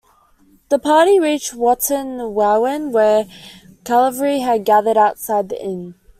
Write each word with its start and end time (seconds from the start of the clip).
The 0.69 0.79
party 0.79 1.19
reached 1.19 1.53
Wootton 1.53 2.33
Wawen 2.33 2.91
where 2.91 3.27
cavalry 3.83 4.39
had 4.39 4.65
gathered 4.65 4.97
outside 4.97 5.49
the 5.49 5.63
inn. 5.63 5.93